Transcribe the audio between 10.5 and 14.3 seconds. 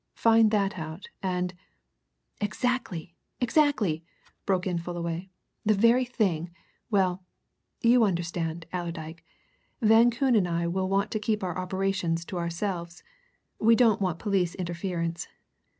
will want to keep our operations to ourselves. We don't want